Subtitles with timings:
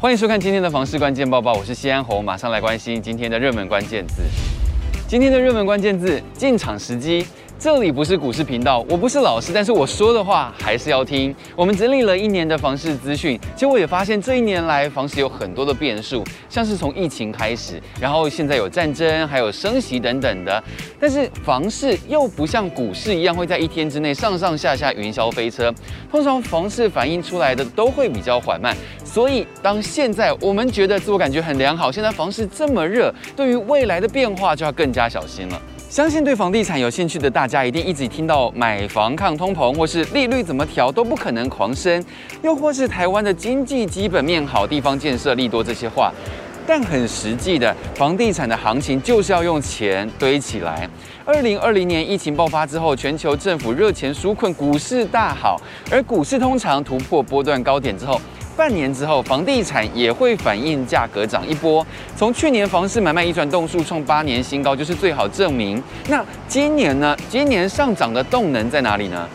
[0.00, 4.22] 欢迎收看今天的房市关键报报，我是西安红，马上来关心今天的热门关键字。
[5.06, 7.26] 今天的热门关键字：进场时机。
[7.60, 11.36] 这里不是股市频道，我不是老师，但是我说的话还是要听。
[11.54, 20.64] 我们整理了一年的房市资讯，结果也发现这一年来房市有很多的变数，像是从疫情开始，然后现在有战争，还有升息等等的。
[20.98, 25.70] 但是房市又不像股市一样会在一天之内上上下下云霄飞车，
[26.10, 28.74] 通常房市反映出来的都会比较缓慢。
[29.04, 35.60] 所以当现在我们觉得自我感觉很良好，现在房市这么热，对于未来的变化就要更加小心了。
[35.90, 42.00] 相信对房地产有兴趣的大家，一定一直听到买房抗通膨，或是利率怎么调都不可能狂升，
[42.42, 46.12] 又或是台湾的经济基本面好，地方建设利多这些话。
[46.64, 50.88] 但很实际的，房地产的行情就是要用钱堆起来。
[51.24, 58.20] 二零二零年疫情爆发之后，全球政府热钱纾困，股市大好，而股市通常突破波段高点之后。
[58.60, 61.84] 半年之后，房地产也会反映价格涨一波。
[62.14, 65.82] 从去年房市买卖移转栋数创八年新高，就是最好证明。
[66.08, 67.16] 那今年呢？
[67.30, 69.26] 今年上涨的动能在哪里呢？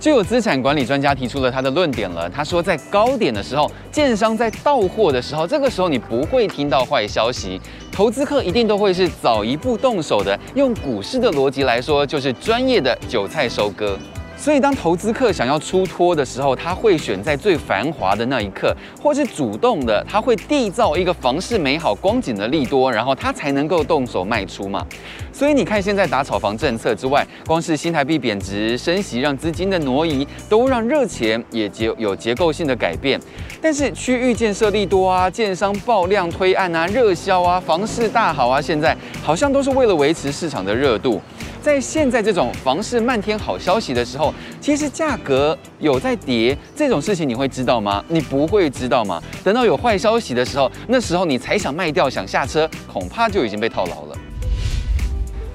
[0.00, 2.28] 就有资产管理专家提出了他的论点了。
[2.28, 7.60] 他说，在高点的时候，建商在到货的时候，这个时候你不会听到坏消息，
[7.92, 10.36] 投资客一定都会是早一步动手的。
[10.56, 13.96] 用股市的逻辑来说，就是专业的韭菜收割。
[14.42, 24.84] 所以，当投资客想要出脱的时候，他会选在最繁华的那一刻，或是主动的，他会缔造一个房市美好光景的利多，然后他才能够动手卖出嘛。
[25.32, 33.20] 所以，你看现在打炒房政策之外，光是新台币贬值、升息，让资金的挪移，都让热钱也结有结构性的改变。
[33.60, 41.22] 但是，区域建设利多啊，建商爆量推案啊，热销啊，房市大好啊，现在好像都是为了维持市场的热度。
[41.62, 48.04] 在现在这种房市漫天好消息的时候，其实价格有在跌，这种事情你会知道吗？
[48.08, 49.22] 你不会知道吗？
[49.44, 54.18] 等到有坏消息的时候，那时候你才想卖掉、想下车，恐怕就已经被套牢了。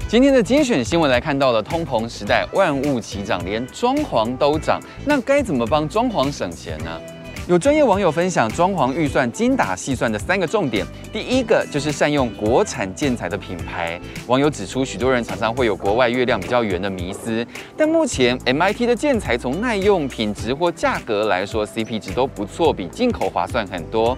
[0.08, 7.02] 今天的精选新闻来看到了，通膨时代万物齐涨，连装潢都涨，那该怎么帮装潢省钱呢？
[7.48, 13.98] 有专业网友分享装潢预算精打细算的三个重点，第一个就是善用国产建材的品牌。
[14.28, 17.48] 网友指出，许多人常常会有国外月亮比较圆的迷思，
[17.78, 24.18] 但目前 MIT 的建材从耐用、品质或价格来说，CP 值都不错，比进口划算很多。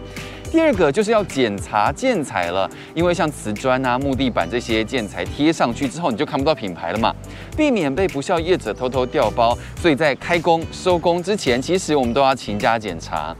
[0.52, 7.14] 第二个就是要检查建材了，因为像瓷砖啊、木地板这些建材贴上去之后，你就看不到品牌了嘛，
[7.56, 9.56] 避免被不肖业者偷偷调包。
[9.80, 13.36] 所以在开工收工之前，其实我们都要勤加检查。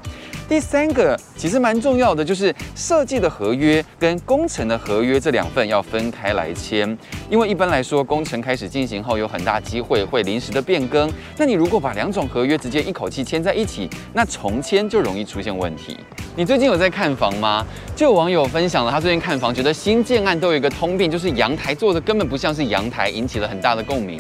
[0.50, 6.98] 第三个其实蛮重要的，就是设计的合约跟工程的合约这两份要分开来签，
[7.30, 11.08] 因为一般来说工程开始进行后，有很大机会会临时的变更。
[11.38, 15.96] 那你如果把两种合约直接一口气签在一起，那重签就容易出现问题。
[16.36, 17.64] 你最近有在看房吗？
[17.96, 24.20] 就有网友分享了他最近看房，觉得新建案都有一个通病，就是阳台做的根本不像是阳台，引起了很大的共鸣。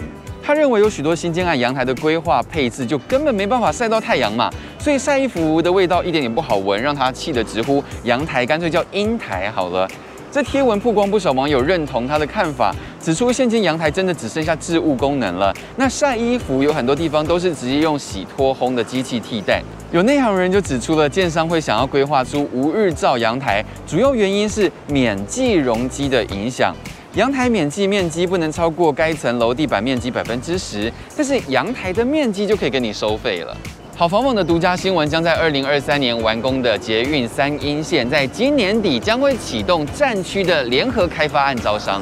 [0.49, 4.49] 他认为有许多新建案阳台的规划配置就根本没办法晒到太阳嘛，
[4.79, 9.87] 所以晒衣服的味道一点也不好闻，让他气得直呼阳台干脆叫阴台好了。
[10.31, 15.53] 这贴文曝光，不少网友认同他的看法，指出现今阳台真的只剩下置物功能了。
[15.75, 19.61] 那晒衣服有很多地方都是直接用洗脱烘的机器替代。
[19.91, 26.75] 有内行人就指出了，建商会想要规划出无日照阳台，主要原因是免计容积的影响。
[27.15, 33.57] 阳台免计面积不能超过该层楼地板面积百分之十，但是阳台的面积就可以给你收费了。
[33.97, 41.99] 好房网的独家新闻，将在二零二三年完工的捷运三阴线，在今年底将会启动战区的联合开发案招商。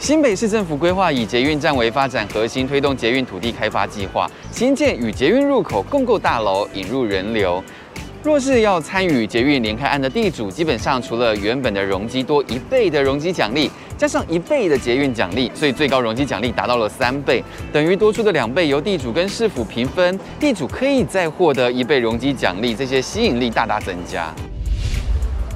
[0.00, 7.62] 新北市政府规划以捷运站为发展核心，推动捷运土地开发计划，新建与捷运入口共构大楼，引入人流。
[8.24, 13.68] 若是要参与捷运连开案的地主，基本上除了原本的容积多一倍的容积奖励，
[13.98, 24.32] 加上一倍的捷运奖励，所以最高容积奖励达到了三倍，等于多出的两倍由地主跟市府平分，地主可以再获得一倍容积奖励，这些吸引力大大增加。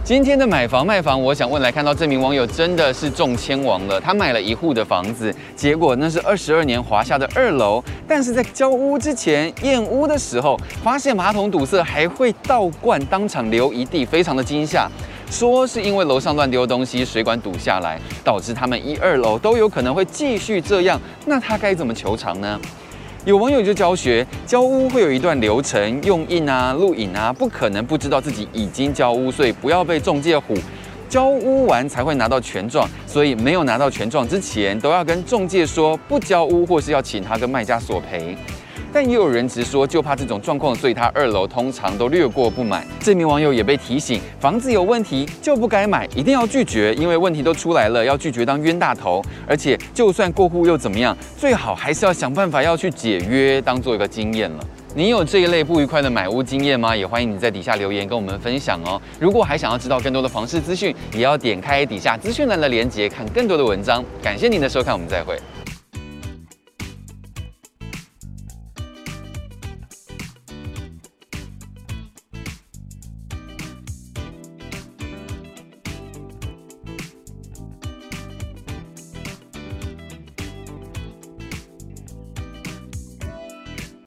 [0.06, 4.00] 今天的买房卖房，我想问来看到这名网友真的是中签王了。
[4.00, 14.88] 他买了一户的房子，结果那是二十二年华夏的二楼，但是在交屋之前验屋的时候，发现马桶堵塞，还会倒灌，当场流一地，非常的惊吓。
[15.28, 21.00] 说是因为楼上乱丢东西，水管堵下来，导致他们一二楼都有可能会继续这样。
[21.24, 22.60] 那他该怎么求偿呢？
[23.26, 30.56] 有网友就教学，交屋会有一段流程，用印啊、录影啊，不可能不知道自己已经交屋，所以不要被中介唬。
[31.08, 38.36] 交屋完才会拿到权状，所以没有拿到权状之前，都要跟中介说不交屋，或是要请他跟卖家索赔。
[38.92, 42.86] 但也有人直说就怕这种状况，所以他二楼通常都略过不买。
[43.00, 49.22] 这名网友也被提醒，房子有问题就不该买，一定要拒绝，因为问题都出来了，要拒绝当冤大头。
[49.46, 54.64] 而且就算过户又怎么样，最好还是要想办法要去解约，当做一个经验了。
[54.94, 56.96] 你有这一类不愉快的买屋经验吗？
[56.96, 58.98] 也欢迎你在底下留言跟我们分享哦。
[59.20, 64.02] 如果还想要知道更多的房市资讯，也要点开底下资讯栏的链接，看更多的文章。
[64.22, 65.36] 感谢您的收看，我们再会。